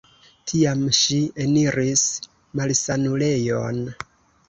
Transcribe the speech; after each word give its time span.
Tiam 0.51 0.81
ŝi 1.01 1.19
eniris 1.45 2.03
malsanulejon. 2.61 3.83